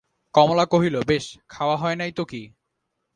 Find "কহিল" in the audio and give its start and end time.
0.65-0.95